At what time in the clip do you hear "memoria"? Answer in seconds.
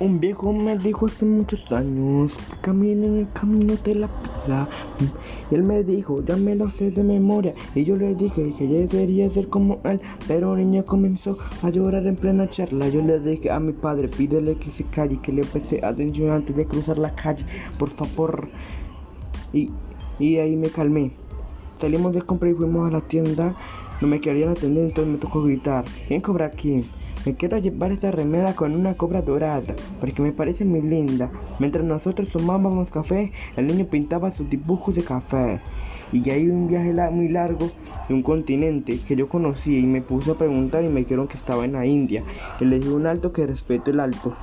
7.04-7.52